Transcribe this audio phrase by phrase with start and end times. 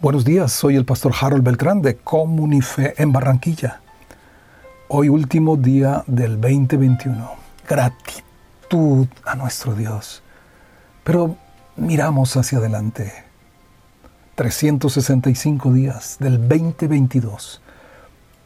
[0.00, 3.80] Buenos días, soy el pastor Harold Beltrán de Comunife en Barranquilla.
[4.86, 7.28] Hoy último día del 2021.
[7.68, 10.22] Gratitud a nuestro Dios.
[11.02, 11.36] Pero
[11.74, 13.12] miramos hacia adelante.
[14.36, 17.60] 365 días del 2022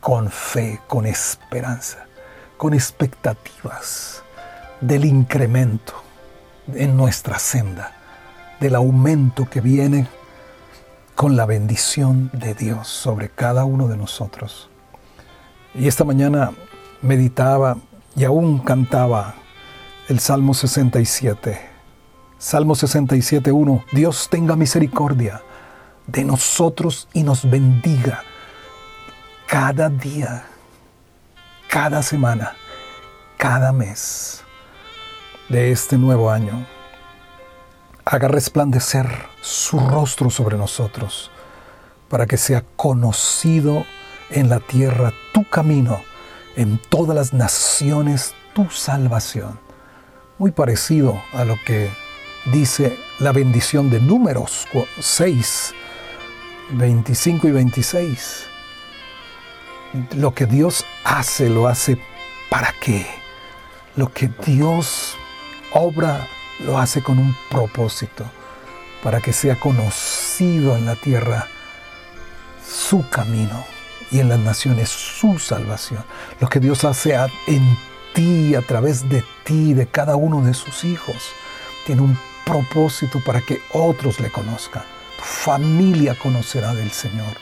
[0.00, 2.06] con fe, con esperanza,
[2.56, 4.22] con expectativas
[4.80, 5.92] del incremento
[6.74, 7.92] en nuestra senda,
[8.58, 10.08] del aumento que viene
[11.22, 14.68] con la bendición de Dios sobre cada uno de nosotros.
[15.72, 16.50] Y esta mañana
[17.00, 17.76] meditaba
[18.16, 19.36] y aún cantaba
[20.08, 21.60] el Salmo 67.
[22.38, 23.84] Salmo 67, 1.
[23.92, 25.42] Dios tenga misericordia
[26.08, 28.24] de nosotros y nos bendiga
[29.46, 30.44] cada día,
[31.68, 32.56] cada semana,
[33.36, 34.42] cada mes
[35.48, 36.66] de este nuevo año
[38.04, 39.06] haga resplandecer
[39.40, 41.30] su rostro sobre nosotros,
[42.08, 43.86] para que sea conocido
[44.30, 46.02] en la tierra tu camino,
[46.56, 49.58] en todas las naciones tu salvación.
[50.38, 51.90] Muy parecido a lo que
[52.52, 54.66] dice la bendición de números
[54.98, 55.74] 6,
[56.72, 58.46] 25 y 26.
[60.16, 61.98] Lo que Dios hace, lo hace
[62.50, 63.06] para qué.
[63.94, 65.16] Lo que Dios
[65.72, 66.26] obra
[66.64, 68.24] lo hace con un propósito,
[69.02, 71.48] para que sea conocido en la tierra
[72.64, 73.64] su camino
[74.10, 76.04] y en las naciones su salvación.
[76.40, 77.78] Lo que Dios hace en
[78.14, 81.16] ti, a través de ti, de cada uno de sus hijos,
[81.86, 84.82] tiene un propósito para que otros le conozcan.
[85.16, 87.36] Tu familia conocerá del Señor,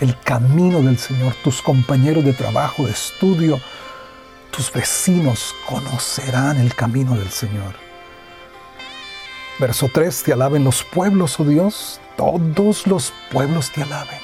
[0.00, 3.60] el camino del Señor, tus compañeros de trabajo, de estudio,
[4.50, 7.83] tus vecinos conocerán el camino del Señor.
[9.58, 14.18] Verso 3, te alaben los pueblos, oh Dios, todos los pueblos te alaben.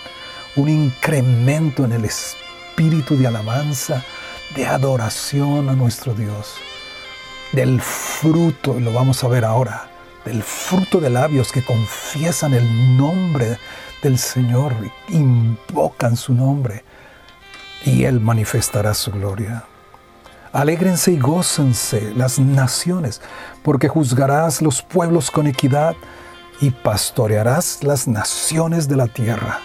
[0.56, 4.04] Un incremento en el espíritu de alabanza,
[4.56, 6.54] de adoración a nuestro Dios.
[7.52, 9.88] Del fruto, y lo vamos a ver ahora,
[10.24, 13.56] del fruto de labios que confiesan el nombre
[14.02, 14.74] del Señor,
[15.10, 16.82] invocan su nombre,
[17.84, 19.64] y Él manifestará su gloria.
[20.53, 23.21] Alégrense y gócense las naciones,
[23.62, 25.94] porque juzgarás los pueblos con equidad
[26.61, 29.61] y pastorearás las naciones de la tierra.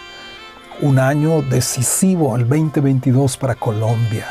[0.80, 4.28] Un año decisivo, el 2022 para Colombia,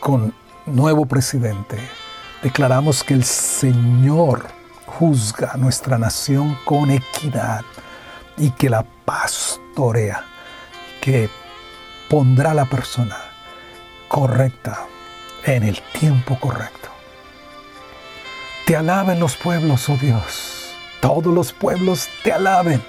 [0.00, 0.34] con
[0.66, 1.78] nuevo presidente.
[2.42, 4.48] Declaramos que el Señor
[4.86, 7.62] juzga a nuestra nación con equidad
[8.36, 10.24] y que la pastorea,
[11.00, 11.30] que
[12.08, 13.16] pondrá la persona
[14.08, 14.86] correcta
[15.44, 16.88] en el tiempo correcto.
[18.66, 20.74] Te alaben los pueblos, oh Dios.
[21.00, 22.82] Todos los pueblos te alaben.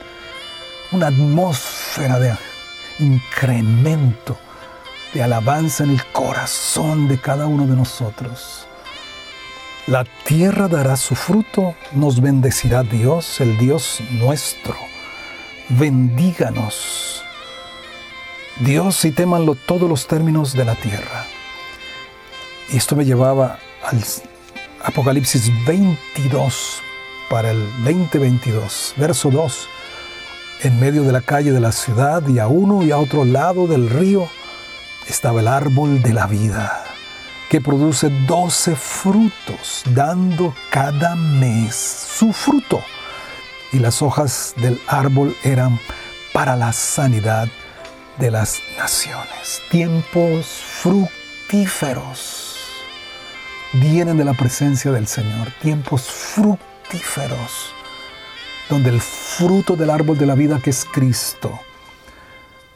[0.91, 2.35] Una atmósfera de
[2.99, 4.37] incremento,
[5.13, 8.67] de alabanza en el corazón de cada uno de nosotros.
[9.87, 14.75] La tierra dará su fruto, nos bendecirá Dios, el Dios nuestro.
[15.69, 17.23] Bendíganos.
[18.59, 21.25] Dios y témanlo todos los términos de la tierra.
[22.71, 24.01] Y esto me llevaba al
[24.85, 26.81] Apocalipsis 22
[27.29, 29.67] para el 2022, verso 2.
[30.61, 33.67] En medio de la calle de la ciudad y a uno y a otro lado
[33.67, 34.25] del río
[35.09, 36.85] estaba el árbol de la vida,
[37.49, 42.79] que produce doce frutos, dando cada mes su fruto.
[43.73, 45.77] Y las hojas del árbol eran
[46.31, 47.49] para la sanidad
[48.17, 49.61] de las naciones.
[49.69, 52.50] Tiempos fructíferos
[53.73, 57.73] vienen de la presencia del Señor, tiempos fructíferos,
[58.69, 61.51] donde el fruto del árbol de la vida que es Cristo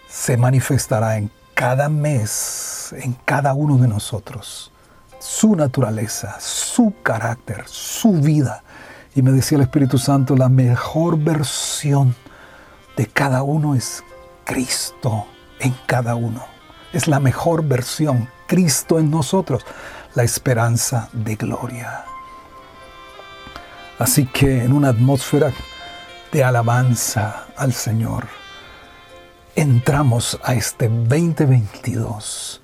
[0.07, 4.71] se manifestará en cada mes, en cada uno de nosotros,
[5.19, 8.63] su naturaleza, su carácter, su vida.
[9.15, 12.15] Y me decía el Espíritu Santo, la mejor versión
[12.95, 14.03] de cada uno es
[14.45, 15.25] Cristo
[15.59, 16.45] en cada uno.
[16.93, 19.65] Es la mejor versión, Cristo en nosotros
[20.15, 22.05] la esperanza de gloria.
[23.99, 25.51] Así que en una atmósfera
[26.31, 28.27] de alabanza al Señor,
[29.55, 32.61] entramos a este 2022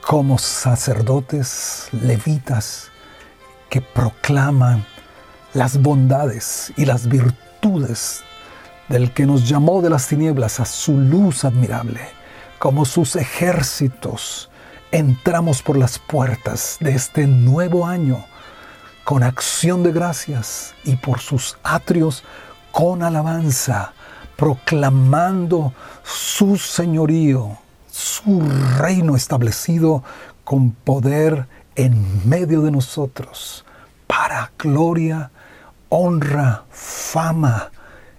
[0.00, 2.90] como sacerdotes levitas
[3.68, 4.84] que proclaman
[5.54, 8.22] las bondades y las virtudes
[8.88, 12.00] del que nos llamó de las tinieblas a su luz admirable,
[12.58, 14.49] como sus ejércitos
[14.92, 18.24] entramos por las puertas de este nuevo año
[19.04, 22.24] con acción de gracias y por sus atrios
[22.72, 23.92] con alabanza
[24.40, 27.58] proclamando su señorío,
[27.90, 28.40] su
[28.78, 30.02] reino establecido
[30.44, 33.66] con poder en medio de nosotros,
[34.06, 35.30] para gloria,
[35.90, 37.70] honra, fama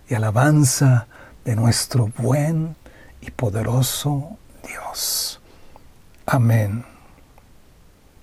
[0.08, 1.08] y alabanza
[1.44, 2.76] de nuestro buen
[3.20, 5.41] y poderoso Dios.
[6.28, 6.91] Amen.